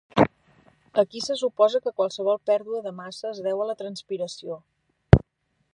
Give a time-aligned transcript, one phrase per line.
[1.01, 4.61] Aquí se suposa que qualsevol pèrdua de massa es deu a la transpiració.